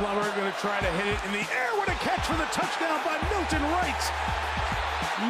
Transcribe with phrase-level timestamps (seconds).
[0.00, 1.76] Plummer going to try to hit it in the air.
[1.76, 4.02] What a catch for the touchdown by Milton Wright.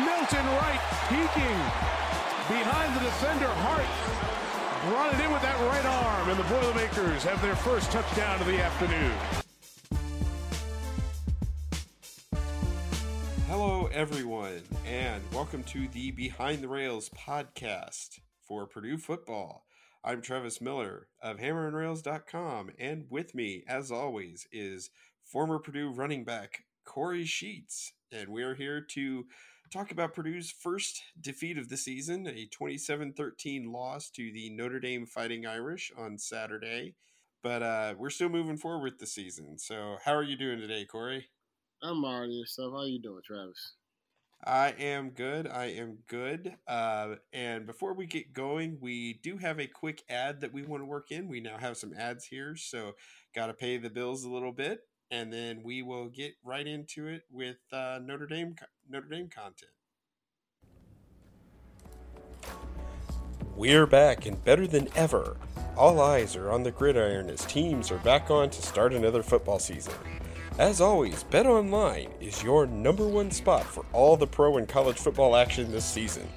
[0.06, 0.78] Milton Wright
[1.10, 1.58] peeking
[2.46, 3.90] behind the defender Hart.
[4.88, 8.46] Brought it in with that right arm, and the Boilermakers have their first touchdown of
[8.46, 9.12] the afternoon.
[13.48, 19.64] Hello, everyone, and welcome to the Behind the Rails podcast for Purdue football.
[20.02, 24.88] I'm Travis Miller of hammerandrails.com, and with me, as always, is
[25.22, 29.26] former Purdue running back Kory Sheets, and we are here to
[29.70, 34.80] talk about Purdue's first defeat of the season, a 27 13 loss to the Notre
[34.80, 36.94] Dame Fighting Irish on Saturday.
[37.42, 39.58] But uh, we're still moving forward with the season.
[39.58, 41.26] So, how are you doing today, Kory?
[41.82, 42.72] I'm already yourself.
[42.72, 43.74] How are you doing, Travis?
[44.44, 45.46] I am good.
[45.46, 46.54] I am good.
[46.66, 50.82] Uh, and before we get going, we do have a quick ad that we want
[50.82, 51.28] to work in.
[51.28, 52.92] We now have some ads here, so
[53.34, 54.80] got to pay the bills a little bit,
[55.10, 58.54] and then we will get right into it with uh, Notre Dame
[58.88, 59.72] Notre Dame content.
[63.56, 65.36] We're back and better than ever.
[65.76, 69.58] All eyes are on the gridiron as teams are back on to start another football
[69.58, 69.92] season.
[70.60, 75.34] As always, BetOnline is your number one spot for all the pro and college football
[75.34, 76.28] action this season.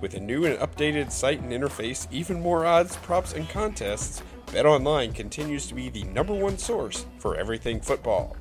[0.00, 5.12] With a new and updated site and interface, even more odds, props, and contests, BetOnline
[5.12, 8.36] continues to be the number one source for everything football.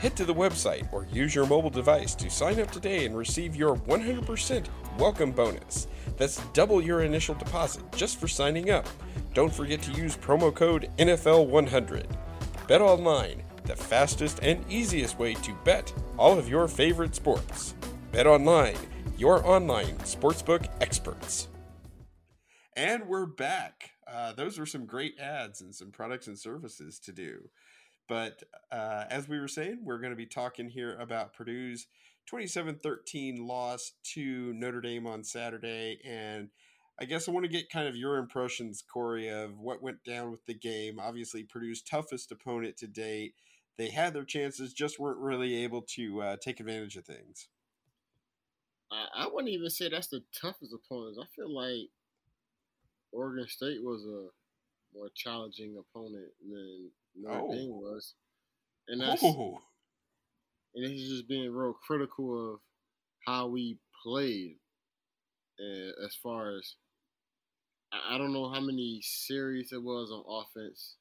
[0.00, 3.54] Head to the website or use your mobile device to sign up today and receive
[3.54, 4.66] your 100%
[4.98, 5.86] welcome bonus.
[6.16, 8.88] That's double your initial deposit just for signing up.
[9.32, 12.06] Don't forget to use promo code NFL100.
[12.66, 17.74] BetOnline the fastest and easiest way to bet all of your favorite sports.
[18.10, 18.76] Bet online,
[19.16, 21.48] your online sportsbook experts.
[22.76, 23.90] And we're back.
[24.06, 27.50] Uh, those were some great ads and some products and services to do.
[28.08, 31.86] But uh, as we were saying, we're going to be talking here about Purdue's
[32.26, 36.00] 27 13 loss to Notre Dame on Saturday.
[36.04, 36.48] And
[37.00, 40.30] I guess I want to get kind of your impressions, Kory, of what went down
[40.30, 41.00] with the game.
[41.00, 43.34] Obviously, Purdue's toughest opponent to date
[43.78, 47.48] they had their chances, just weren't really able to uh, take advantage of things.
[48.90, 51.18] I, I wouldn't even say that's the toughest opponents.
[51.20, 51.88] I feel like
[53.12, 54.28] Oregon State was a
[54.96, 57.54] more challenging opponent than Notre oh.
[57.54, 58.14] Dame was,
[58.88, 59.58] and that's oh.
[60.74, 62.60] and it's just being real critical of
[63.26, 64.56] how we played.
[65.58, 66.74] And as far as
[67.92, 70.96] I don't know how many series it was on offense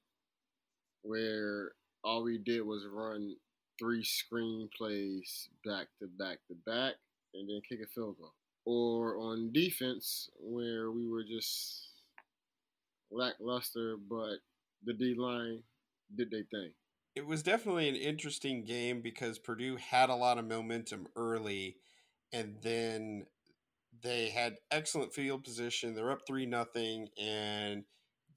[1.03, 1.72] where
[2.04, 3.36] all we did was run
[3.80, 6.94] three screen plays back to back to back
[7.34, 8.34] and then kick a field goal.
[8.66, 11.90] Or on defense, where we were just
[13.12, 14.38] lackluster, but
[14.86, 15.64] the D line
[16.16, 16.72] did their thing.
[17.16, 21.78] It was definitely an interesting game because Purdue had a lot of momentum early,
[22.32, 23.26] and then
[24.04, 25.96] they had excellent field position.
[25.96, 27.84] They're up three nothing, and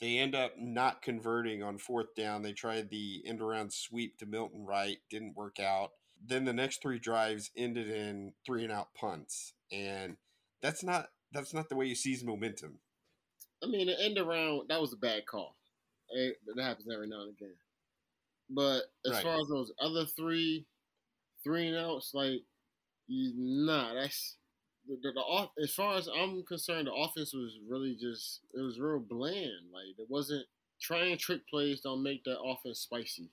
[0.05, 2.43] they end up not converting on fourth down.
[2.43, 5.93] They tried the end around sweep to Milton Wright, didn't work out.
[6.23, 10.19] Then the next three drives ended in three and out punts, and
[10.61, 12.81] that's not that's not the way you seize momentum.
[13.63, 15.57] I mean, the end around that was a bad call.
[16.11, 17.55] It, that happens every now and again.
[18.51, 19.23] But as right.
[19.23, 20.67] far as those other three,
[21.43, 22.43] three and outs, like,
[23.07, 24.37] you nah, that's
[24.87, 28.61] the, the, the off, as far as I'm concerned, the offense was really just it
[28.61, 29.71] was real bland.
[29.73, 30.47] Like it wasn't
[30.81, 33.31] trying trick plays don't make the offense spicy.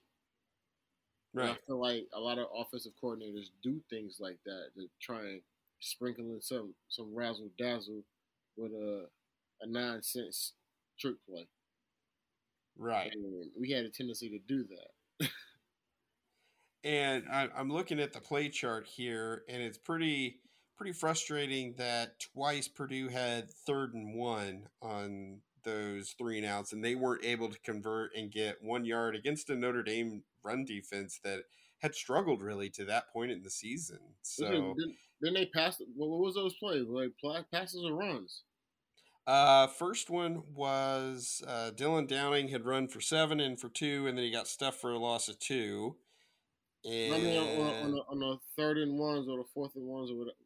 [1.33, 1.43] Right.
[1.43, 5.19] And I feel like a lot of offensive coordinators do things like that to try
[5.19, 5.41] and
[5.79, 8.03] sprinkle in some some razzle dazzle
[8.57, 9.05] with a
[9.61, 10.53] a nonsense
[10.99, 11.47] trick play.
[12.77, 13.11] Right.
[13.13, 14.65] And we had a tendency to do
[15.19, 15.29] that.
[16.83, 20.39] and I, I'm looking at the play chart here, and it's pretty
[20.81, 26.83] pretty frustrating that twice Purdue had third and one on those three and outs, and
[26.83, 31.19] they weren't able to convert and get one yard against a Notre Dame run defense
[31.23, 31.41] that
[31.83, 33.99] had struggled really to that point in the season.
[34.23, 34.73] So
[35.21, 35.83] then they passed.
[35.95, 36.87] What was those plays?
[36.87, 37.11] Like
[37.53, 38.41] passes or runs?
[39.27, 44.17] Uh, first one was uh, Dylan Downing had run for seven and for two, and
[44.17, 45.97] then he got stuffed for a loss of two.
[46.83, 49.85] And I mean, on, on, the, on the third and ones or the fourth and
[49.85, 50.37] ones or whatever.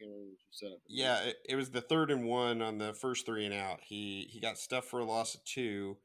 [0.00, 0.32] Can't remember
[0.62, 1.02] what you.
[1.04, 3.80] Yeah, it, it, was the third and one on the first three and out.
[3.82, 5.98] He he got stuffed for a loss of two,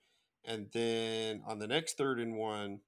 [0.43, 2.81] and then on the next third and one,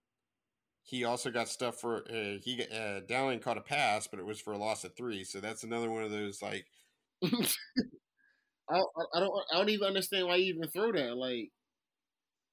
[0.83, 4.41] he also got stuffed for uh, he uh, Downing caught a pass, but it was
[4.41, 5.23] for a loss of three.
[5.23, 6.65] So that's another one of those like.
[7.23, 8.81] I,
[9.13, 11.15] I don't I don't even understand why you even throw that.
[11.15, 11.51] Like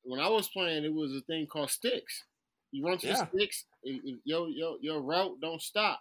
[0.04, 2.22] when I was playing, it was a thing called sticks.
[2.70, 3.24] You run to yeah.
[3.32, 6.00] the sticks, and your your your route don't stop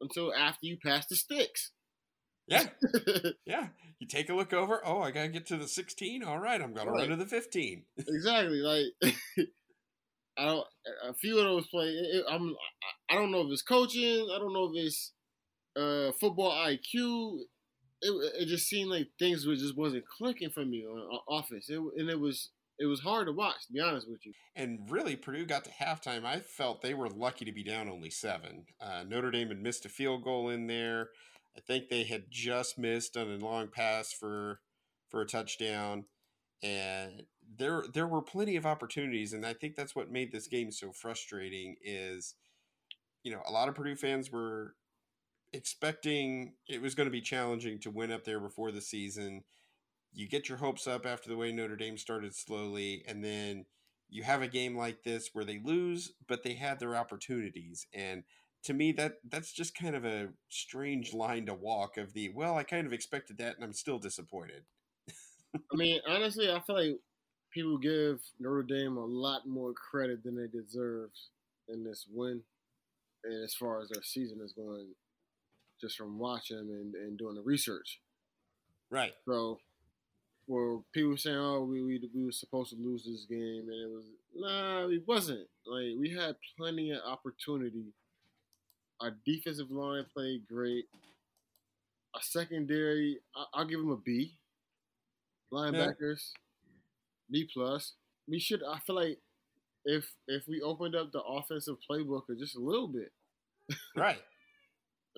[0.00, 1.70] until after you pass the sticks.
[2.46, 2.64] Yeah,
[3.46, 3.68] yeah.
[3.98, 4.80] You take a look over.
[4.84, 6.22] Oh, I gotta get to the sixteen.
[6.22, 7.08] All right, I'm gonna right.
[7.08, 7.84] run to the fifteen.
[7.98, 8.58] exactly.
[8.58, 8.86] Like
[10.38, 10.66] I don't.
[11.08, 11.86] A few of those play.
[11.86, 12.54] It, I'm.
[13.10, 14.28] I don't know if it's coaching.
[14.34, 15.12] I don't know if it's
[15.76, 17.38] uh, football IQ.
[18.02, 21.80] It, it just seemed like things was just wasn't clicking for me on, offense, it,
[21.96, 23.66] and it was it was hard to watch.
[23.66, 24.32] To be honest with you.
[24.56, 26.24] And really, Purdue got to halftime.
[26.24, 28.64] I felt they were lucky to be down only seven.
[28.80, 31.10] Uh, Notre Dame had missed a field goal in there.
[31.56, 34.60] I think they had just missed on a long pass for
[35.08, 36.06] for a touchdown,
[36.62, 37.24] and
[37.56, 40.92] there there were plenty of opportunities, and I think that's what made this game so
[40.92, 41.76] frustrating.
[41.82, 42.34] Is
[43.22, 44.74] you know a lot of Purdue fans were
[45.52, 49.44] expecting it was going to be challenging to win up there before the season.
[50.12, 53.66] You get your hopes up after the way Notre Dame started slowly, and then
[54.08, 57.86] you have a game like this where they lose, but they had their opportunities.
[57.92, 58.24] And
[58.64, 61.96] to me, that that's just kind of a strange line to walk.
[61.96, 64.64] Of the well, I kind of expected that, and I'm still disappointed.
[65.54, 66.98] I mean, honestly, I feel like
[67.52, 71.10] people give Notre Dame a lot more credit than they deserve
[71.68, 72.42] in this win.
[73.22, 74.88] And as far as their season is going,
[75.80, 78.00] just from watching and, and doing the research.
[78.90, 79.12] Right.
[79.26, 79.58] So,
[80.46, 83.90] well, people saying, "Oh, we, we we were supposed to lose this game," and it
[83.90, 85.48] was nah, it wasn't.
[85.66, 87.92] Like we had plenty of opportunity.
[89.04, 90.86] Our defensive line played great.
[92.14, 94.38] Our secondary, I, will give them a B.
[95.52, 96.30] Linebackers,
[97.30, 97.92] B plus.
[98.26, 98.62] We should.
[98.62, 99.18] I feel like
[99.84, 103.12] if if we opened up the offensive playbook just a little bit,
[103.96, 104.22] right.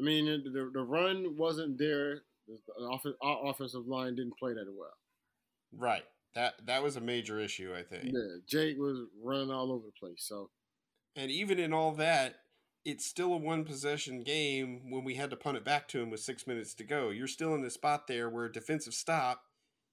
[0.00, 2.22] I mean, the, the run wasn't there.
[2.48, 4.90] The our offensive line didn't play that well.
[5.72, 6.04] Right.
[6.34, 8.12] That that was a major issue, I think.
[8.12, 10.24] Yeah, Jake was running all over the place.
[10.26, 10.50] So,
[11.14, 12.40] and even in all that,
[12.86, 16.08] it's still a one possession game when we had to punt it back to him
[16.08, 17.10] with six minutes to go.
[17.10, 19.42] You're still in the spot there where defensive stop,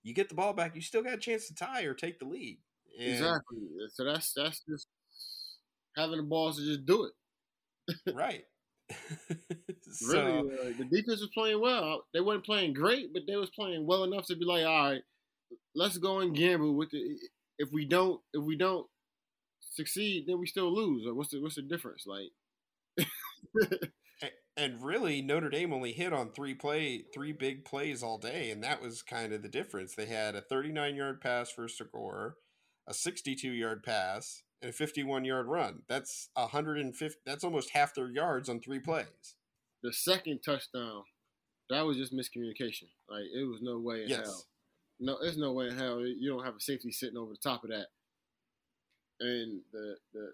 [0.04, 2.26] you get the ball back, you still got a chance to tie or take the
[2.26, 2.60] lead.
[3.00, 3.58] And exactly.
[3.96, 4.88] So that's that's just
[5.98, 8.14] having the balls to just do it.
[8.14, 8.44] right.
[9.92, 12.04] so, really, uh, the defense was playing well.
[12.14, 15.02] They weren't playing great, but they was playing well enough to be like, all right,
[15.74, 17.18] let's go and gamble with it.
[17.58, 18.86] If we don't, if we don't
[19.72, 21.08] succeed, then we still lose.
[21.08, 22.04] Or what's the what's the difference?
[22.06, 22.30] Like,
[24.58, 28.64] and really, Notre Dame only hit on three play, three big plays all day, and
[28.64, 29.96] that was kind of the difference.
[29.96, 32.38] They had a 39 yard pass for score,
[32.88, 35.82] a 62 yard pass, and a 51 yard run.
[35.88, 37.20] That's 150.
[37.26, 39.36] That's almost half their yards on three plays.
[39.84, 41.04] The second touchdown,
[41.70, 42.88] that was just miscommunication.
[43.10, 44.26] Like it was no way in yes.
[44.26, 44.46] hell.
[45.00, 47.64] No, there's no way in hell you don't have a safety sitting over the top
[47.64, 47.88] of that.
[49.20, 50.32] And the the,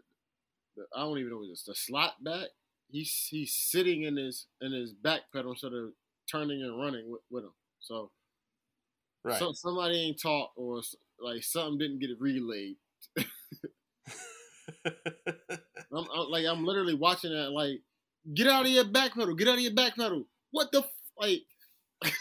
[0.79, 2.48] the I don't even know what it's the slot back.
[2.89, 5.91] He's he's sitting in his in his back pedal instead of
[6.29, 7.53] turning and running with, with him.
[7.79, 8.12] So,
[9.24, 9.39] right.
[9.39, 10.81] So, somebody ain't taught or
[11.19, 12.77] like something didn't get relayed.
[14.86, 17.51] I'm, I'm, like I'm literally watching that.
[17.51, 17.81] Like,
[18.33, 19.36] get out of your back pedal.
[19.36, 20.25] Get out of your back pedal.
[20.51, 21.41] What the f- like?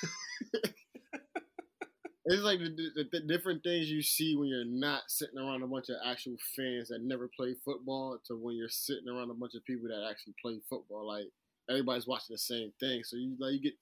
[2.29, 5.67] it's like the, the, the, different things you see when you're not sitting around a
[5.67, 9.55] bunch of actual fans that never play football to when you're sitting around a bunch
[9.55, 11.07] of people that actually play football.
[11.07, 11.27] Like
[11.71, 13.75] everybody's watching the same thing, so you like you get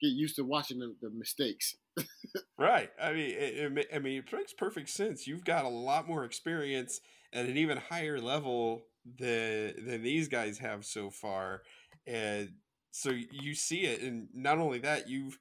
[0.00, 1.76] get used to watching the, the mistakes.
[2.58, 2.90] right.
[3.02, 5.26] I mean, it, it, I mean, it makes perfect sense.
[5.26, 7.00] You've got a lot more experience
[7.32, 8.82] at an even higher level
[9.18, 11.62] than than these guys have so far,
[12.06, 12.50] and
[12.90, 14.02] so you see it.
[14.02, 15.38] And not only that, you've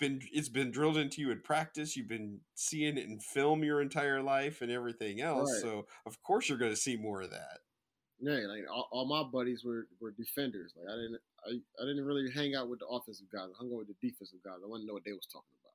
[0.00, 1.96] been it's been drilled into you in practice.
[1.96, 5.52] You've been seeing it in film your entire life and everything else.
[5.52, 5.62] Right.
[5.62, 7.58] So of course you're going to see more of that.
[8.22, 10.74] Yeah, like all, all, my buddies were, were defenders.
[10.76, 13.48] Like I didn't I, I didn't really hang out with the offensive guys.
[13.54, 14.56] I hung out with the defensive guys.
[14.62, 15.70] I wanted to know what they was talking about.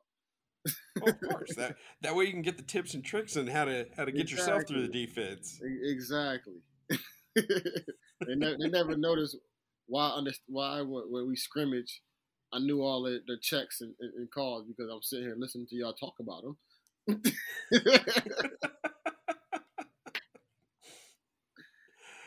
[1.08, 3.88] of course, that that way you can get the tips and tricks on how to
[3.96, 4.54] how to get exactly.
[4.54, 5.62] yourself through the defense.
[5.84, 6.62] Exactly.
[7.36, 9.38] they, ne- they never noticed
[9.88, 12.02] why under why when we scrimmage,
[12.56, 15.68] I knew all the, the checks and, and, and calls because I'm sitting here listening
[15.68, 16.58] to y'all talk about them.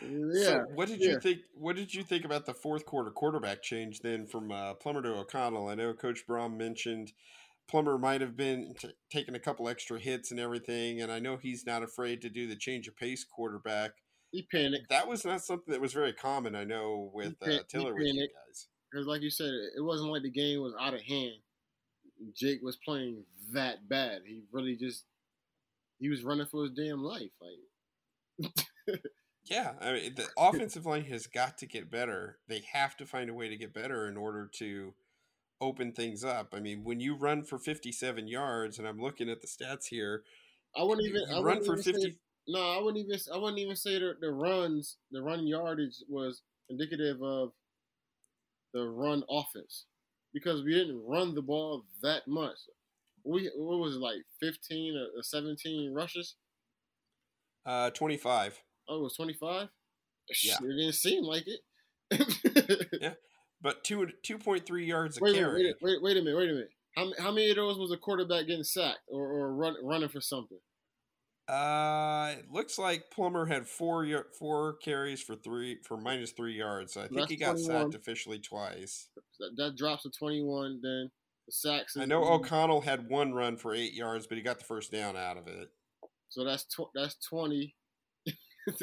[0.02, 0.44] yeah.
[0.44, 1.12] So what did yeah.
[1.12, 1.38] you think?
[1.54, 5.14] What did you think about the fourth quarter quarterback change then from uh, Plummer to
[5.14, 5.68] O'Connell?
[5.68, 7.12] I know Coach Brohm mentioned
[7.68, 11.37] Plummer might have been t- taking a couple extra hits and everything, and I know
[11.37, 13.92] he's not afraid to do the change of pace quarterback.
[14.30, 14.90] He panicked.
[14.90, 16.54] That was not something that was very common.
[16.54, 18.68] I know with uh, Tiller with you guys.
[18.90, 21.35] Because, like you said, it wasn't like the game was out of hand.
[22.35, 24.23] Jake was playing that bad.
[24.26, 25.04] He really just
[25.99, 27.30] he was running for his damn life.
[28.40, 28.50] Like
[29.45, 32.38] Yeah, I mean the offensive line has got to get better.
[32.49, 34.95] They have to find a way to get better in order to
[35.61, 36.54] open things up.
[36.54, 40.23] I mean, when you run for 57 yards, and I'm looking at the stats here,
[40.76, 41.92] I wouldn't even I run for 50.
[41.92, 42.16] Say,
[42.47, 46.42] no, I wouldn't even I wouldn't even say the, the runs, the run yardage was
[46.68, 47.52] indicative of
[48.73, 49.87] the run offense
[50.33, 52.57] because we didn't run the ball that much.
[53.25, 56.37] We what was it like 15 or 17 rushes?
[57.67, 58.59] Uh, 25.
[58.89, 59.69] Oh, it was 25?
[60.43, 60.55] Yeah.
[60.63, 62.89] It didn't seem like it.
[63.01, 63.15] yeah.
[63.61, 65.65] But two two point three yards a wait carry.
[65.65, 66.71] Wait, wait, wait a minute, wait a minute.
[66.97, 70.21] How, how many of those was a quarterback getting sacked or, or run, running for
[70.21, 70.59] something?
[71.49, 74.07] Uh, it looks like Plummer had four
[74.38, 76.93] four carries for three for minus three yards.
[76.93, 77.64] So I think he got 21.
[77.64, 79.09] sacked officially twice.
[79.38, 80.81] That, that, drops to twenty one.
[80.83, 81.11] Then
[81.47, 81.97] the sacks.
[81.97, 85.17] I know O'Connell had one run for eight yards, but he got the first down
[85.17, 85.69] out of it.
[86.28, 87.75] So that's tw- that's twenty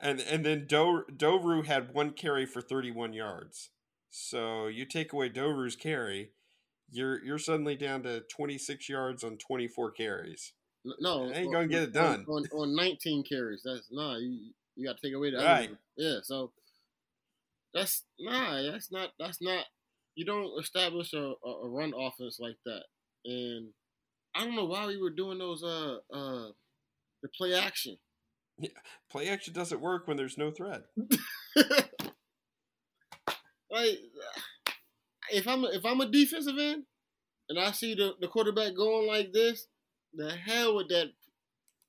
[0.00, 3.70] and and then Do- Doerue had one carry for 31 yards.
[4.10, 6.32] So you take away Doerue's carry,
[6.90, 10.52] you're you're suddenly down to 26 yards on 24 carries.
[11.00, 13.62] No, ain't gonna get it done on, on, on 19 carries.
[13.64, 14.16] That's nah.
[14.16, 14.38] You
[14.76, 15.68] you got to take away the right.
[15.68, 15.78] Other.
[15.96, 16.52] Yeah, so
[17.74, 18.62] that's nah.
[18.62, 19.10] That's not.
[19.18, 19.64] That's not.
[20.14, 22.84] You don't establish a, a run offense like that.
[23.24, 23.68] And
[24.34, 26.48] I don't know why we were doing those uh uh
[27.22, 27.96] the play action.
[28.58, 28.70] Yeah,
[29.10, 30.82] play action doesn't work when there's no threat.
[33.70, 33.98] like
[35.30, 36.84] if I'm a, if I'm a defensive end
[37.48, 39.66] and I see the, the quarterback going like this,
[40.16, 41.08] the hell with that.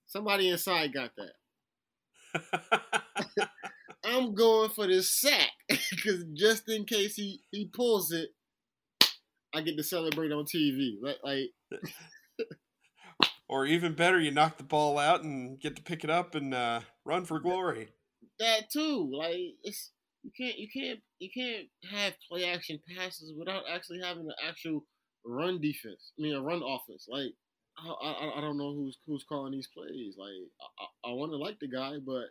[0.07, 1.34] Somebody inside got that.
[4.05, 8.29] I'm going for this sack because just in case he, he pulls it,
[9.53, 10.96] I get to celebrate on TV.
[11.01, 11.50] Like, like
[13.50, 16.53] or even better, you knock the ball out and get to pick it up and
[16.53, 17.89] uh, run for glory.
[18.39, 19.91] That too, like it's
[20.24, 24.84] you can't you can't you can't have play action passes without actually having an actual
[25.25, 26.12] run defense.
[26.17, 27.07] I mean, a run offense.
[27.10, 27.31] Like
[27.77, 30.15] I I, I don't know who's who's calling these plays.
[30.17, 30.31] Like
[31.05, 32.25] I, I want to like the guy, but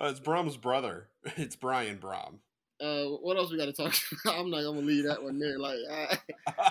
[0.00, 1.08] uh, it's Brohm's brother.
[1.36, 2.38] It's Brian Brohm.
[2.78, 4.38] Uh, what else we got to talk about?
[4.38, 5.58] I'm not gonna leave that one there.
[5.58, 6.18] Like I,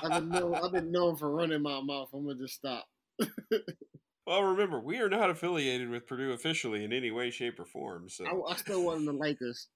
[0.02, 2.10] have been known, I've been known for running my mouth.
[2.14, 2.86] I'm gonna just stop.
[4.28, 8.10] well, remember, we are not affiliated with Purdue officially in any way, shape, or form.
[8.10, 9.68] So I, I still want like us.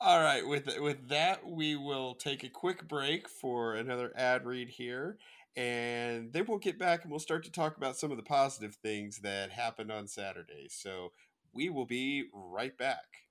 [0.00, 4.70] All right, with with that, we will take a quick break for another ad read
[4.70, 5.18] here,
[5.56, 8.76] and then we'll get back and we'll start to talk about some of the positive
[8.76, 10.68] things that happened on Saturday.
[10.70, 11.12] So
[11.52, 13.26] we will be right back.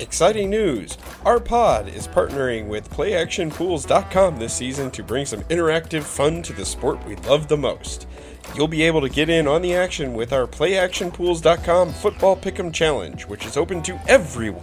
[0.00, 0.96] Exciting news!
[1.24, 6.64] Our pod is partnering with PlayActionPools.com this season to bring some interactive fun to the
[6.64, 8.06] sport we love the most.
[8.54, 13.26] You'll be able to get in on the action with our PlayActionPools.com Football Pick'em Challenge,
[13.26, 14.62] which is open to everyone.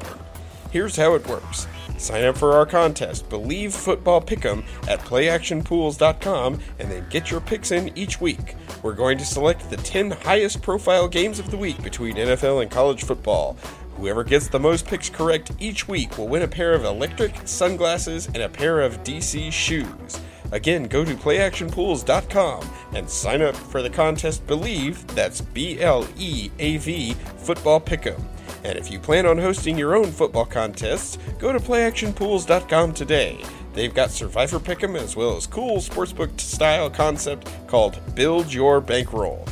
[0.71, 1.67] Here's how it works.
[1.97, 7.71] Sign up for our contest, Believe Football Pick'em, at PlayActionPools.com, and then get your picks
[7.71, 8.55] in each week.
[8.83, 12.71] We're going to select the 10 highest profile games of the week between NFL and
[12.71, 13.57] college football.
[13.97, 18.27] Whoever gets the most picks correct each week will win a pair of electric sunglasses
[18.27, 20.19] and a pair of DC shoes.
[20.51, 26.51] Again, go to playactionpools.com and sign up for the contest Believe, that's B L E
[26.59, 28.21] A V, Football Pick'em.
[28.63, 33.39] And if you plan on hosting your own football contests, go to playactionpools.com today.
[33.73, 39.45] They've got Survivor Pick'em as well as cool sportsbook style concept called Build Your Bankroll.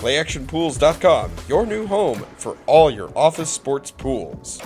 [0.00, 4.58] PlayActionPools.com, your new home for all your office sports pools.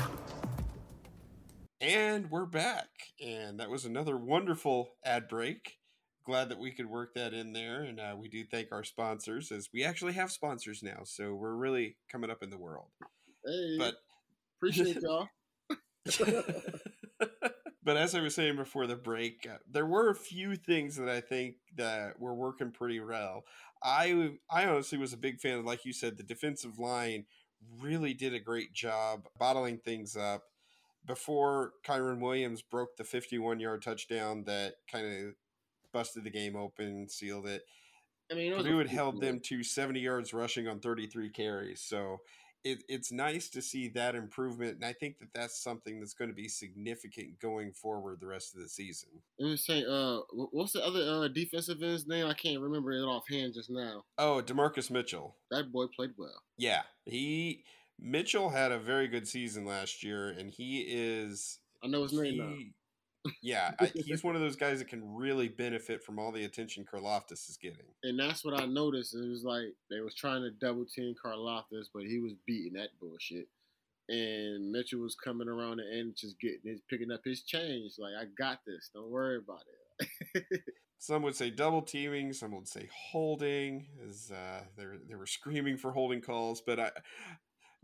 [1.80, 2.86] And we're back.
[3.20, 5.78] And that was another wonderful ad break.
[6.24, 7.82] Glad that we could work that in there.
[7.82, 11.00] And uh, we do thank our sponsors as we actually have sponsors now.
[11.02, 12.90] So we're really coming up in the world.
[13.44, 13.96] Hey, but
[14.58, 15.26] appreciate y'all.
[17.84, 21.08] but as I was saying before the break, uh, there were a few things that
[21.08, 23.44] I think that were working pretty well.
[23.82, 27.26] I I honestly was a big fan of, like you said, the defensive line
[27.80, 30.44] really did a great job bottling things up
[31.06, 35.34] before Kyren Williams broke the 51 yard touchdown that kind of
[35.92, 37.62] busted the game open, sealed it.
[38.32, 41.82] I mean, Purdue had held them to 70 yards rushing on 33 carries.
[41.82, 42.20] So
[42.64, 44.76] it, it's nice to see that improvement.
[44.76, 48.54] And I think that that's something that's going to be significant going forward the rest
[48.54, 49.10] of the season.
[49.38, 52.26] Let me say, uh, what's the other uh, defensive end's name?
[52.26, 54.04] I can't remember it offhand just now.
[54.18, 55.36] Oh, DaMarcus Mitchell.
[55.50, 56.42] That boy played well.
[56.56, 56.82] Yeah.
[57.04, 57.64] He
[58.00, 61.58] Mitchell had a very good season last year, and he is.
[61.82, 62.54] I know his name now.
[63.42, 66.84] Yeah, I, he's one of those guys that can really benefit from all the attention
[66.84, 67.86] Karlaftis is getting.
[68.02, 69.14] And that's what I noticed.
[69.14, 72.90] It was like they was trying to double team Karlaftis, but he was beating that
[73.00, 73.48] bullshit.
[74.08, 77.92] And Mitchell was coming around the end, just getting his picking up his change.
[77.98, 78.90] Like I got this.
[78.94, 79.62] Don't worry about
[80.00, 80.46] it.
[80.98, 82.32] some would say double teaming.
[82.34, 83.86] Some would say holding.
[84.06, 86.90] As uh, they were, they were screaming for holding calls, but I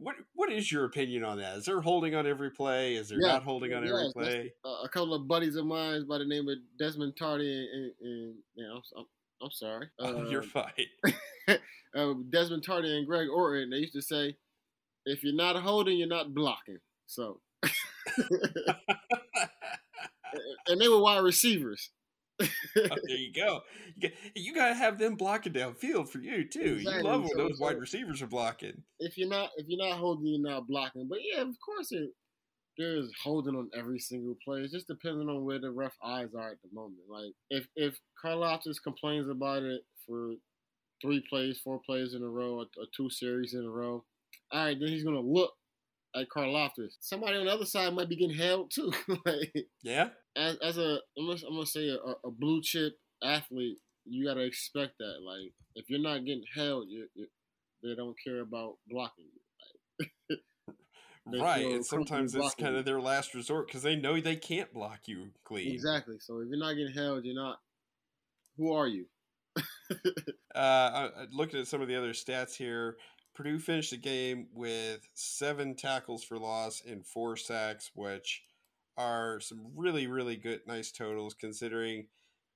[0.01, 1.59] what what is your opinion on that?
[1.59, 2.95] Is there holding on every play?
[2.95, 4.53] Is there yeah, not holding on every play?
[4.65, 8.35] Uh, a couple of buddies of mine by the name of Desmond Tardy and, and,
[8.57, 9.05] and I'm, I'm,
[9.43, 9.89] I'm, sorry.
[10.03, 10.73] Uh, you're fine.
[11.49, 13.71] uh, Desmond Tardy and Greg Orton.
[13.71, 14.37] They used to say,
[15.05, 17.41] "If you're not holding, you're not blocking." So,
[20.67, 21.91] and they were wide receivers
[22.43, 23.61] oh, there you go.
[24.35, 26.77] You, got to have them blocking downfield for you too.
[26.79, 27.03] Exactly.
[27.03, 28.83] You love when those so, wide receivers are blocking.
[28.99, 31.07] If you're not, if you're not holding, you're not blocking.
[31.09, 32.11] But yeah, of course, it,
[32.79, 34.61] there's holding on every single play.
[34.61, 37.03] It's just depending on where the rough eyes are at the moment.
[37.09, 40.33] Like if if Karlaftis complains about it for
[41.03, 44.05] three plays, four plays in a row, or, or two series in a row,
[44.53, 45.53] all right, then he's gonna look
[46.15, 46.97] at Karlaftis.
[47.01, 48.93] Somebody on the other side might be getting held too.
[49.27, 50.09] like, yeah.
[50.37, 54.43] As, as a, I'm gonna, I'm gonna say a, a, blue chip athlete, you gotta
[54.43, 55.17] expect that.
[55.25, 57.27] Like, if you're not getting held, you, you,
[57.83, 60.37] they don't care about blocking you.
[61.27, 64.73] Like, right, and sometimes it's kind of their last resort because they know they can't
[64.73, 65.73] block you clean.
[65.73, 66.17] Exactly.
[66.21, 67.59] So if you're not getting held, you're not.
[68.57, 69.07] Who are you?
[69.57, 69.59] uh,
[70.55, 72.97] I, looked at some of the other stats here,
[73.35, 78.43] Purdue finished the game with seven tackles for loss and four sacks, which
[78.97, 82.07] are some really, really good, nice totals considering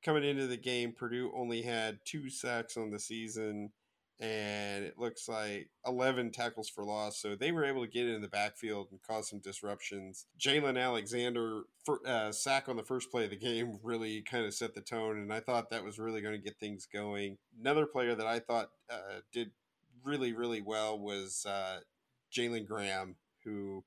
[0.04, 3.70] coming into the game, Purdue only had two sacks on the season
[4.20, 7.20] and it looks like 11 tackles for loss.
[7.20, 10.26] So they were able to get in the backfield and cause some disruptions.
[10.38, 14.54] Jalen Alexander, for, uh, sack on the first play of the game, really kind of
[14.54, 17.38] set the tone, and I thought that was really going to get things going.
[17.60, 19.50] Another player that I thought uh, did
[20.04, 21.80] really, really well was uh,
[22.32, 23.82] Jalen Graham, who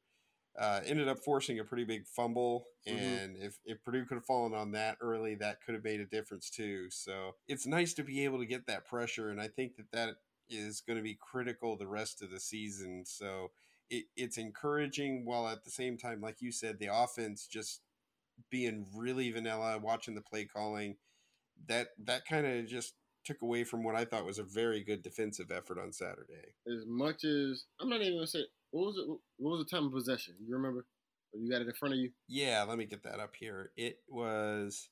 [0.57, 2.67] uh, ended up forcing a pretty big fumble.
[2.87, 2.97] Mm-hmm.
[2.97, 6.05] And if, if Purdue could have fallen on that early, that could have made a
[6.05, 6.89] difference too.
[6.89, 9.29] So it's nice to be able to get that pressure.
[9.29, 10.15] And I think that that
[10.49, 13.03] is going to be critical the rest of the season.
[13.05, 13.51] So
[13.89, 17.81] it, it's encouraging while at the same time, like you said, the offense just
[18.49, 20.95] being really vanilla, watching the play calling.
[21.67, 22.93] That that kind of just
[23.25, 26.53] took away from what I thought was a very good defensive effort on Saturday.
[26.67, 29.07] As much as I'm not even gonna say what was it.
[29.37, 30.35] What was the time of possession?
[30.45, 30.85] You remember?
[31.33, 32.11] Or you got it in front of you?
[32.27, 33.71] Yeah, let me get that up here.
[33.75, 34.89] It was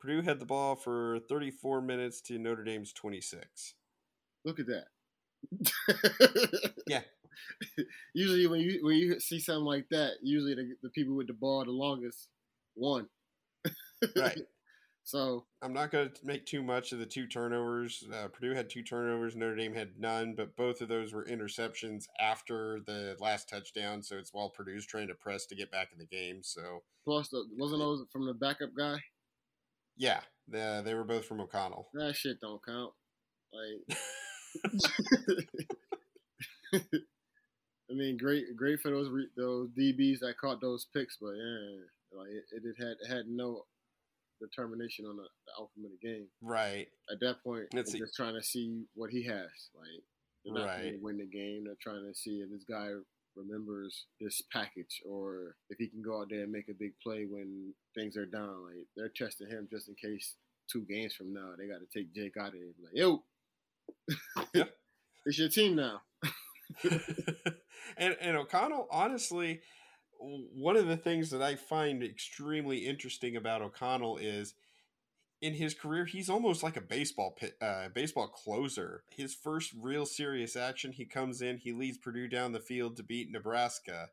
[0.00, 3.74] Purdue had the ball for 34 minutes to Notre Dame's 26.
[4.44, 4.84] Look at that.
[6.86, 7.00] yeah.
[8.14, 11.32] Usually, when you when you see something like that, usually the, the people with the
[11.32, 12.28] ball the longest
[12.74, 13.08] won.
[14.16, 14.38] right.
[15.08, 18.04] So I'm not going to make too much of the two turnovers.
[18.12, 22.04] Uh, Purdue had two turnovers, Notre Dame had none, but both of those were interceptions
[22.20, 24.02] after the last touchdown.
[24.02, 26.42] So it's while Purdue's trying to press to get back in the game.
[26.42, 28.98] So plus, the, wasn't those from the backup guy?
[29.96, 31.88] Yeah, the, they were both from O'Connell.
[31.94, 32.92] That shit don't count.
[33.50, 33.98] Like,
[37.90, 41.78] I mean, great, great for those those DBs that caught those picks, but yeah,
[42.12, 43.62] like it, it had it had no
[44.40, 46.26] determination on the, the outcome of the game.
[46.42, 46.88] Right.
[47.10, 49.50] At that point, Let's they're just trying to see what he has.
[49.74, 50.02] Like
[50.44, 50.82] they're not right.
[50.82, 51.64] going to win the game.
[51.64, 52.88] They're trying to see if this guy
[53.36, 57.26] remembers this package or if he can go out there and make a big play
[57.28, 58.64] when things are down.
[58.64, 60.34] Like they're testing him just in case
[60.70, 62.72] two games from now they got to take Jake out of here.
[62.82, 63.22] Like yo,
[64.54, 64.64] yeah.
[65.24, 66.02] it's your team now.
[67.96, 69.60] and and O'Connell honestly
[70.18, 74.54] one of the things that I find extremely interesting about O'Connell is
[75.40, 79.04] in his career, he's almost like a baseball pit, uh, baseball closer.
[79.08, 83.02] His first real serious action, he comes in, he leads Purdue down the field to
[83.02, 84.08] beat Nebraska.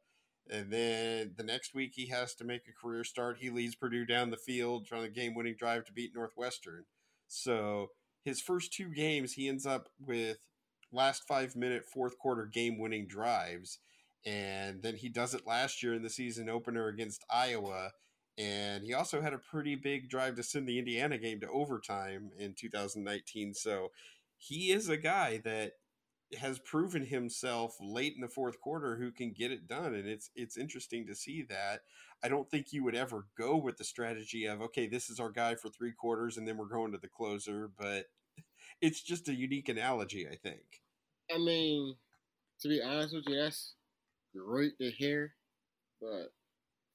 [0.48, 3.38] And then the next week, he has to make a career start.
[3.39, 6.86] He leads Purdue down the field on a game winning drive to beat Northwestern.
[7.28, 7.88] So
[8.24, 10.38] his first two games, he ends up with
[10.91, 13.80] last five minute, fourth quarter game winning drives.
[14.25, 17.91] And then he does it last year in the season opener against Iowa.
[18.38, 22.31] And he also had a pretty big drive to send the Indiana game to overtime
[22.38, 23.53] in 2019.
[23.53, 23.91] So
[24.38, 25.73] he is a guy that
[26.39, 30.31] has proven himself late in the fourth quarter who can get it done and it's
[30.35, 31.81] it's interesting to see that
[32.23, 35.29] i don't think you would ever go with the strategy of okay this is our
[35.29, 38.05] guy for three quarters and then we're going to the closer but
[38.81, 40.81] it's just a unique analogy i think
[41.33, 41.95] i mean
[42.59, 43.75] to be honest with you that's
[44.38, 45.34] great to hear
[46.02, 46.34] but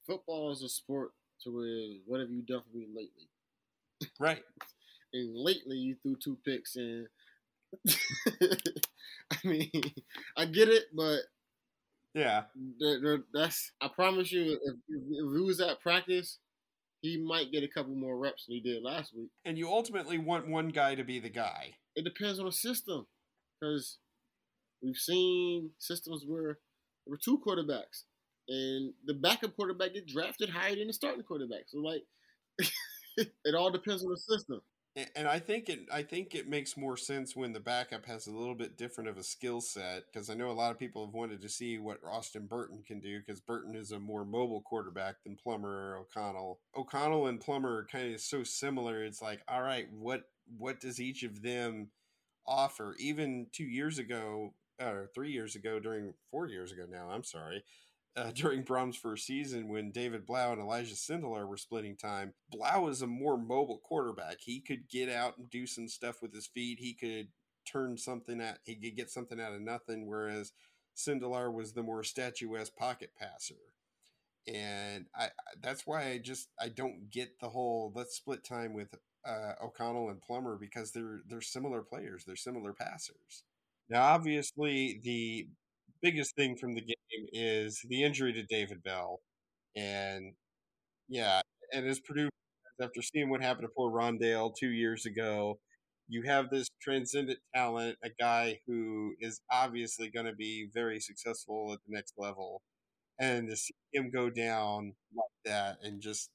[0.05, 1.11] football is a sport
[1.43, 3.29] to where what have you done for me lately
[4.19, 4.43] right
[5.13, 7.07] and lately you threw two picks and
[9.31, 9.71] I mean,
[10.37, 11.19] I get it, but
[12.13, 12.43] yeah,
[13.33, 13.71] that's.
[13.81, 16.39] I promise you, if, if he was at practice,
[17.01, 19.29] he might get a couple more reps than he did last week.
[19.45, 21.75] And you ultimately want one guy to be the guy.
[21.95, 23.07] It depends on the system,
[23.59, 23.97] because
[24.81, 26.59] we've seen systems where
[27.05, 28.03] there were two quarterbacks,
[28.47, 31.63] and the backup quarterback get drafted higher than the starting quarterback.
[31.67, 32.03] So like,
[33.17, 34.61] it all depends on the system
[35.15, 38.31] and I think it I think it makes more sense when the backup has a
[38.31, 41.13] little bit different of a skill set because I know a lot of people have
[41.13, 45.23] wanted to see what Austin Burton can do because Burton is a more mobile quarterback
[45.23, 46.59] than Plummer or O'Connell.
[46.75, 49.03] O'Connell and Plummer are kind of so similar.
[49.03, 50.23] It's like, all right, what
[50.57, 51.91] what does each of them
[52.45, 52.95] offer?
[52.99, 54.53] Even two years ago,
[54.89, 57.63] or three years ago, during four years ago now, I'm sorry,
[58.15, 62.33] uh, during Brohm's first season when David Blough and Elijah Sindelar were splitting time.
[62.49, 64.37] Blough is a more mobile quarterback.
[64.39, 66.79] He could get out and do some stuff with his feet.
[66.79, 67.29] He could
[67.65, 68.57] turn something out.
[68.65, 70.53] he could get something out of nothing, whereas
[70.95, 73.55] Sindelar was the more statuesque pocket passer.
[74.47, 75.29] And I
[75.61, 80.09] that's why I just I don't get the whole let's split time with uh, O'Connell
[80.09, 82.25] and Plummer because they're they're similar players.
[82.25, 83.43] They're similar passers.
[83.91, 85.47] Now, obviously, the
[86.01, 89.19] biggest thing from the game is the injury to David Bell,
[89.75, 90.33] and
[91.09, 91.41] yeah,
[91.73, 92.29] and as Purdue,
[92.81, 95.59] after seeing what happened to poor Rondale two years ago,
[96.07, 101.73] you have this transcendent talent, a guy who is obviously going to be very successful
[101.73, 102.61] at the next level,
[103.19, 106.29] and to see him go down like that and just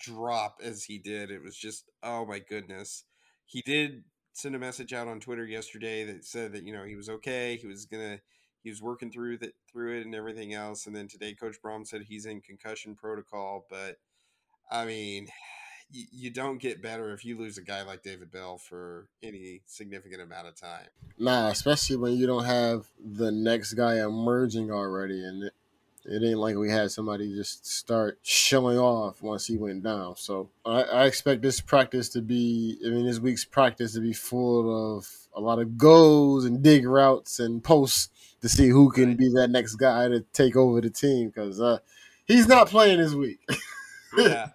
[0.00, 3.04] drop as he did, it was just oh my goodness.
[3.46, 4.02] He did
[4.38, 7.56] send a message out on Twitter yesterday that said that you know he was okay,
[7.60, 8.20] he was gonna
[8.62, 10.86] he was working through that through it and everything else.
[10.86, 13.66] And then today, Coach Brohm said he's in concussion protocol.
[13.68, 13.98] But
[14.70, 15.26] I mean,
[15.90, 19.62] you, you don't get better if you lose a guy like David Bell for any
[19.66, 20.86] significant amount of time.
[21.18, 25.50] Nah, especially when you don't have the next guy emerging already, and
[26.08, 30.16] it, ain't like we had somebody just start showing off once he went down.
[30.16, 34.12] So I, I expect this practice to be, I mean, this week's practice to be
[34.12, 38.08] full of a lot of goals and dig routes and posts
[38.40, 41.78] to see who can be that next guy to take over the team because uh,
[42.26, 43.40] he's not playing this week.
[44.16, 44.48] yeah.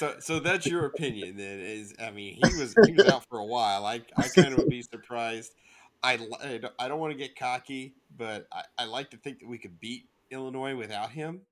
[0.00, 1.36] So, so that's your opinion.
[1.36, 3.84] Then is I mean he was he was out for a while.
[3.84, 5.52] I I kind of would be surprised.
[6.02, 6.18] I
[6.78, 9.78] I don't want to get cocky, but I, I like to think that we could
[9.78, 11.42] beat Illinois without him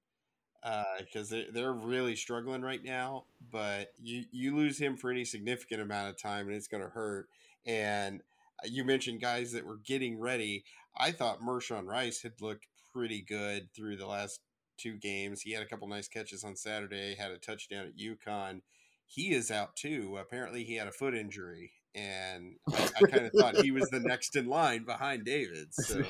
[0.63, 3.25] because uh, they're, they're really struggling right now.
[3.51, 6.91] But you you lose him for any significant amount of time, and it's going to
[6.91, 7.29] hurt.
[7.67, 8.23] And
[8.63, 10.65] uh, you mentioned guys that were getting ready.
[10.97, 14.41] I thought Mershawn Rice had looked pretty good through the last
[14.79, 15.43] two games.
[15.43, 18.61] He had a couple nice catches on Saturday, had a touchdown at UConn.
[19.07, 20.19] He is out too.
[20.21, 24.01] Apparently, he had a foot injury, and I, I kind of thought he was the
[24.05, 25.69] next in line behind David.
[25.73, 26.03] So,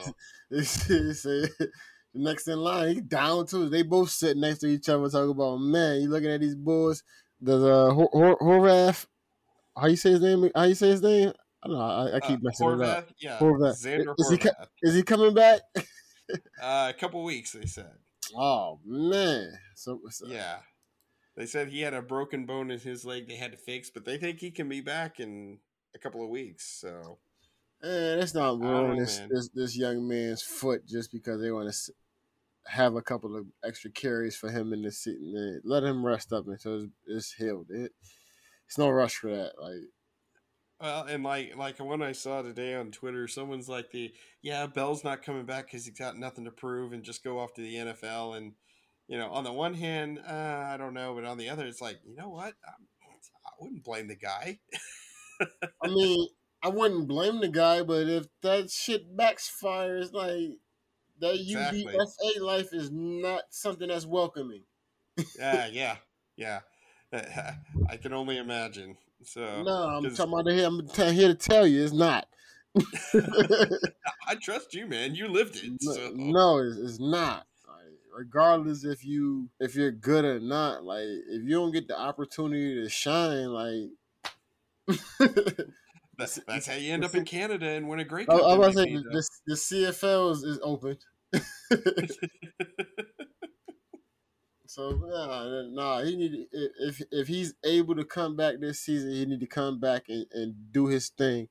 [2.15, 3.69] next in line, he down too.
[3.69, 6.03] They both sit next to each other, talking about man.
[6.03, 7.03] You looking at these boys?
[7.41, 9.07] The uh, Horvath,
[9.77, 10.51] how you say his name?
[10.55, 11.33] How you say his name?
[11.63, 11.85] I don't know.
[11.85, 13.09] I, I keep uh, messing Horvath, it up.
[13.21, 13.85] Yeah, Horvath.
[13.85, 14.67] Zander is Horvath.
[14.81, 15.61] He, is he coming back?
[16.63, 17.93] uh, a couple weeks, they said.
[18.37, 19.53] Oh man!
[19.75, 20.59] So, so, yeah,
[21.37, 23.29] they said he had a broken bone in his leg.
[23.29, 25.59] They had to fix, but they think he can be back in
[25.95, 26.67] a couple of weeks.
[26.81, 27.19] So,
[27.83, 31.93] man, that's not ruining this, this, this young man's foot just because they want to
[32.67, 35.61] have a couple of extra carries for him in the season.
[35.65, 37.67] Let him rest up until it's, it's healed.
[37.71, 37.93] It,
[38.67, 39.53] it's no rush for that.
[39.61, 39.83] Like
[40.81, 44.13] well, and like like when I saw today on Twitter, someone's like the
[44.43, 47.55] yeah Bell's not coming back because he's got nothing to prove and just go off
[47.55, 48.53] to the NFL and
[49.09, 51.81] you know, on the one hand, uh, I don't know, but on the other, it's
[51.81, 52.53] like, you know what?
[52.67, 52.87] I'm,
[53.47, 54.59] I wouldn't blame the guy.
[55.41, 56.29] I mean,
[56.63, 60.59] I wouldn't blame the guy, but if that shit backfires, like
[61.21, 61.85] that exactly.
[62.41, 64.63] Life is not something that's welcoming.
[65.39, 65.97] yeah, yeah,
[66.37, 66.61] yeah.
[67.13, 68.97] I can only imagine.
[69.23, 70.67] So no, I'm talking about here.
[70.67, 72.27] I'm here to tell you, it's not.
[74.29, 75.15] I trust you, man.
[75.15, 75.83] You lived it.
[75.83, 76.13] So.
[76.15, 77.47] No, it's, it's not.
[77.67, 81.99] Like, regardless if you if you're good or not, like if you don't get the
[81.99, 83.89] opportunity to shine, like
[86.19, 88.27] that's, that's how you end up in Canada and win a great.
[88.27, 90.99] Cup I, I was say the, the CFL is, is open.
[94.67, 99.27] so nah, nah, he need if if he's able to come back this season, he
[99.27, 101.49] need to come back and, and do his thing.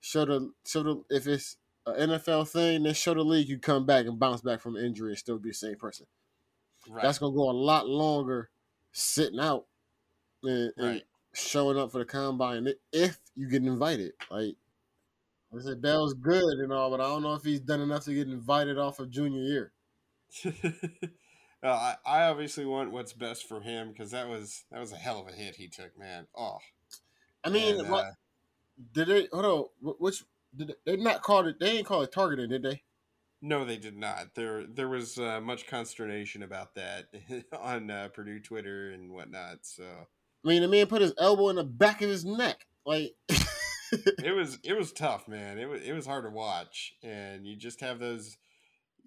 [0.00, 3.84] Show the show the if it's an NFL thing, then show the league you come
[3.84, 6.06] back and bounce back from injury and still be the same person.
[6.88, 7.02] Right.
[7.02, 8.48] That's gonna go a lot longer
[8.92, 9.66] sitting out
[10.42, 11.02] and, and
[11.34, 14.12] showing up for the combine if you get invited.
[14.30, 14.54] Like
[15.54, 18.14] I said, Bell's good and all, but I don't know if he's done enough to
[18.14, 19.72] get invited off of junior year.
[21.62, 25.20] I, I obviously want what's best for him because that was that was a hell
[25.20, 26.26] of a hit he took, man.
[26.36, 26.58] Oh,
[27.44, 28.10] I mean, and, what uh,
[28.92, 29.28] did they?
[29.32, 30.22] Hold on, which
[30.54, 31.58] did they, they not call it?
[31.58, 32.82] They ain't call it targeting, did they?
[33.42, 34.34] No, they did not.
[34.34, 37.06] There, there was uh, much consternation about that
[37.60, 39.58] on uh, Purdue Twitter and whatnot.
[39.62, 43.14] So, I mean, the man put his elbow in the back of his neck, like.
[43.92, 45.58] it was it was tough, man.
[45.58, 48.36] It was it was hard to watch, and you just have those.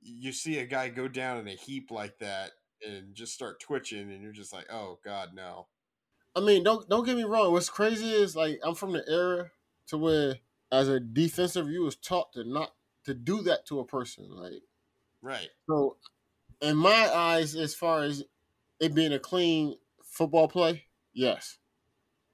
[0.01, 2.51] You see a guy go down in a heap like that,
[2.87, 5.67] and just start twitching, and you're just like, "Oh God, no."
[6.35, 7.51] I mean, don't don't get me wrong.
[7.51, 9.51] What's crazy is like I'm from the era
[9.87, 10.37] to where,
[10.71, 12.73] as a defensive, you was taught to not
[13.05, 14.61] to do that to a person, like
[15.21, 15.49] right.
[15.69, 15.97] So,
[16.61, 18.23] in my eyes, as far as
[18.79, 21.57] it being a clean football play, yes.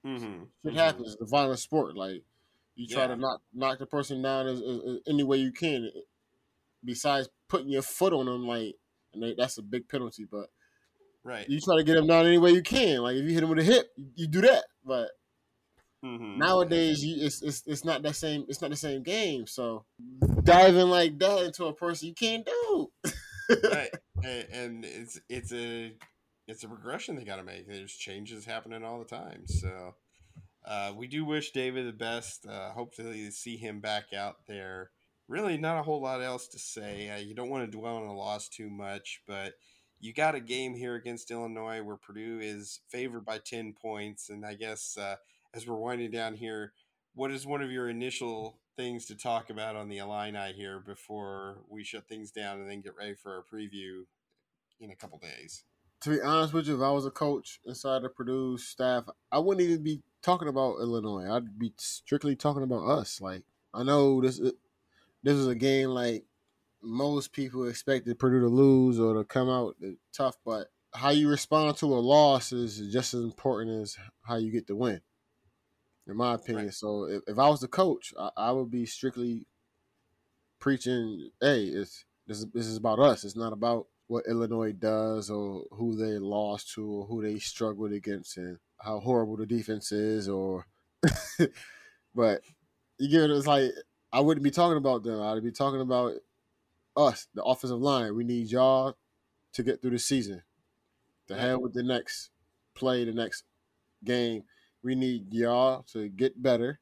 [0.06, 0.24] Mm-hmm.
[0.24, 0.76] It mm-hmm.
[0.76, 1.14] happens.
[1.14, 1.96] It's a violent sport.
[1.96, 2.22] Like
[2.76, 3.08] you try yeah.
[3.08, 5.90] to knock knock the person down as, as, as, any way you can.
[6.84, 8.76] Besides putting your foot on them, like
[9.12, 10.24] and they, that's a big penalty.
[10.30, 10.46] But
[11.24, 13.02] right, you try to get them down any way you can.
[13.02, 14.64] Like if you hit them with a hip, you, you do that.
[14.84, 15.08] But
[16.04, 16.38] mm-hmm.
[16.38, 18.44] nowadays, you, it's, it's it's not that same.
[18.48, 19.46] It's not the same game.
[19.48, 19.84] So
[20.44, 22.92] diving like that into a person, you can't do.
[23.72, 23.90] right,
[24.22, 25.92] and, and it's it's a
[26.46, 27.66] it's a progression they got to make.
[27.66, 29.46] There's changes happening all the time.
[29.46, 29.94] So
[30.64, 32.46] uh, we do wish David the best.
[32.46, 34.90] Uh, hopefully, see him back out there.
[35.28, 37.10] Really, not a whole lot else to say.
[37.10, 39.54] Uh, you don't want to dwell on a loss too much, but
[39.98, 44.28] you got a game here against Illinois where Purdue is favored by 10 points.
[44.28, 45.16] And I guess uh,
[45.54, 46.72] as we're winding down here,
[47.14, 51.62] what is one of your initial things to talk about on the Illini here before
[51.68, 54.02] we shut things down and then get ready for our preview
[54.78, 55.64] in a couple days?
[56.02, 59.38] To be honest with you, if I was a coach inside the Purdue staff, I
[59.38, 61.30] wouldn't even be talking about Illinois.
[61.30, 63.20] I'd be strictly talking about us.
[63.20, 66.24] Like I know this this is a game like
[66.82, 69.76] most people expected Purdue to lose or to come out
[70.12, 74.50] tough, but how you respond to a loss is just as important as how you
[74.50, 75.00] get the win,
[76.06, 76.66] in my opinion.
[76.66, 76.74] Right.
[76.74, 79.46] So if, if I was the coach, I, I, would be strictly
[80.58, 83.24] preaching, "Hey, it's this is, this is about us.
[83.24, 87.92] It's not about what Illinois does or who they lost to or who they struggled
[87.92, 90.66] against and how horrible the defense is or
[92.14, 92.40] but
[92.98, 93.70] you get it it's like
[94.12, 95.20] I wouldn't be talking about them.
[95.20, 96.14] I'd be talking about
[96.96, 98.14] us, the offensive line.
[98.16, 98.96] We need y'all
[99.52, 100.42] to get through the season.
[101.28, 101.40] To yeah.
[101.40, 102.30] hell with the next
[102.74, 103.44] play, the next
[104.04, 104.44] game.
[104.82, 106.80] We need y'all to get better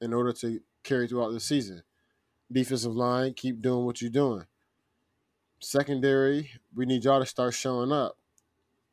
[0.00, 1.82] in order to carry throughout the season.
[2.52, 4.44] Defensive line, keep doing what you're doing.
[5.60, 8.16] Secondary, we need y'all to start showing up.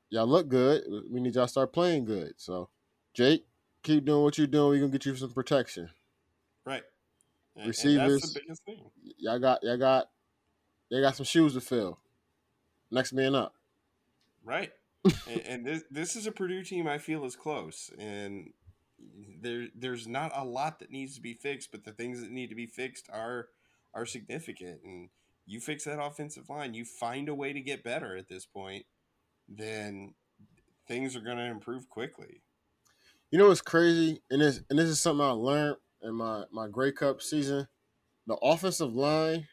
[0.09, 0.83] Y'all look good.
[1.09, 2.33] We need y'all to start playing good.
[2.37, 2.69] So,
[3.13, 3.45] Jake,
[3.83, 4.69] keep doing what you're doing.
[4.69, 5.89] We're gonna get you some protection.
[6.65, 6.83] Right.
[7.55, 8.35] And, Receivers.
[8.67, 8.77] And
[9.17, 10.09] y'all got y'all got
[10.89, 11.99] they got some shoes to fill.
[12.91, 13.55] Next man up.
[14.43, 14.71] Right.
[15.27, 18.51] and, and this this is a Purdue team I feel is close, and
[19.41, 22.49] there there's not a lot that needs to be fixed, but the things that need
[22.49, 23.49] to be fixed are
[23.93, 24.81] are significant.
[24.83, 25.09] And
[25.45, 28.85] you fix that offensive line, you find a way to get better at this point,
[29.47, 30.13] then
[30.87, 32.41] things are going to improve quickly.
[33.31, 36.67] You know what's crazy, and this and this is something I learned in my my
[36.67, 37.67] Grey Cup season.
[38.27, 39.47] The offensive line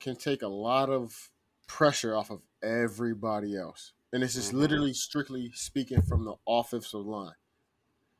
[0.00, 1.30] can take a lot of
[1.66, 4.58] pressure off of everybody else, and this is mm-hmm.
[4.58, 7.32] literally strictly speaking from the offensive line,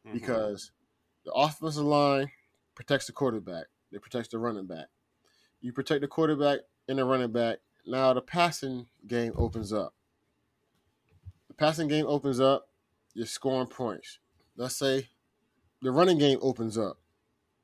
[0.06, 0.14] mm-hmm.
[0.14, 0.72] because
[1.24, 2.30] the offensive line
[2.74, 4.86] protects the quarterback, it protects the running back.
[5.60, 7.58] You protect the quarterback and the running back.
[7.86, 9.94] Now the passing game opens up
[11.48, 12.68] The passing game opens up,
[13.14, 14.18] you're scoring points.
[14.56, 15.08] Let's say
[15.82, 16.98] the running game opens up.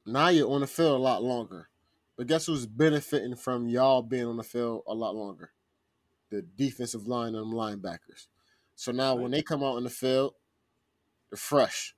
[0.07, 1.69] Now you're on the field a lot longer.
[2.17, 5.51] But guess who's benefiting from y'all being on the field a lot longer?
[6.31, 8.27] The defensive line and linebackers.
[8.75, 9.23] So now right.
[9.23, 10.35] when they come out in the field,
[11.31, 11.95] they're fresh.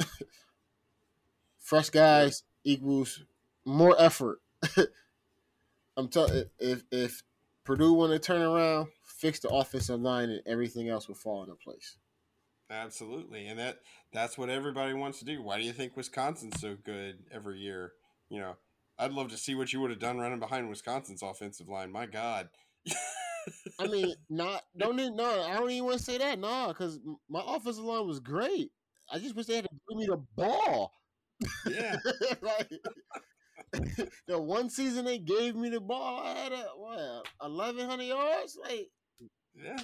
[1.58, 3.24] fresh guys equals
[3.64, 4.40] more effort.
[5.98, 7.22] I'm telling if if
[7.64, 11.56] Purdue want to turn around, fix the offensive line, and everything else will fall into
[11.56, 11.98] place.
[12.70, 13.80] Absolutely, and that
[14.12, 15.42] that's what everybody wants to do.
[15.42, 17.92] Why do you think Wisconsin's so good every year?
[18.30, 18.56] You know,
[18.96, 21.90] I'd love to see what you would have done running behind Wisconsin's offensive line.
[21.90, 22.48] My God.
[23.80, 25.42] I mean, not don't need no.
[25.42, 28.70] I don't even want to say that, nah, because my offensive line was great.
[29.10, 30.92] I just wish they had to give me the ball.
[31.66, 31.96] Yeah,
[32.42, 32.70] like
[34.26, 38.58] the one season they gave me the ball, I had a what eleven hundred yards.
[38.60, 38.88] Like,
[39.54, 39.78] yeah,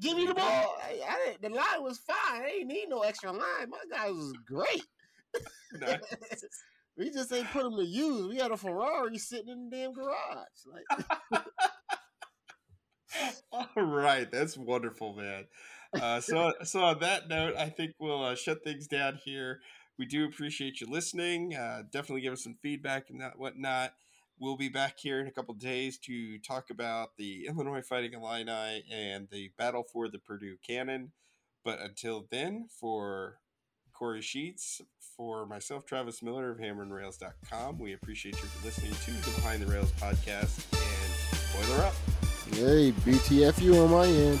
[0.00, 0.76] give me the ball.
[0.82, 2.42] I, I the line was fine.
[2.42, 3.70] I didn't need no extra line.
[3.70, 4.82] My guy was great.
[5.78, 6.00] Nice.
[6.96, 8.28] we just ain't put him to use.
[8.28, 10.14] We had a Ferrari sitting in the damn garage.
[10.64, 11.44] Like.
[13.52, 15.44] All right, that's wonderful, man.
[15.92, 19.60] Uh, so, so on that note, I think we'll uh, shut things down here.
[19.98, 21.54] We do appreciate you listening.
[21.54, 23.94] Uh, definitely give us some feedback and that whatnot.
[24.38, 28.84] We'll be back here in a couple days to talk about the Illinois Fighting Illini
[28.92, 31.12] and the battle for the Purdue Cannon.
[31.64, 33.38] But until then, for
[33.94, 34.82] Kory Sheets,
[35.16, 39.66] for myself, Travis Miller of HammerandRails.com, we appreciate you for listening to the Behind the
[39.66, 40.66] Rails podcast.
[40.74, 41.94] And boiler up.
[42.52, 44.40] Hey, BTFU on my end.